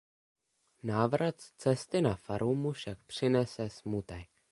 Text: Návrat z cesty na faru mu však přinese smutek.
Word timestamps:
Návrat 0.83 1.41
z 1.41 1.51
cesty 1.51 2.01
na 2.01 2.15
faru 2.15 2.55
mu 2.55 2.71
však 2.71 2.99
přinese 3.03 3.69
smutek. 3.69 4.29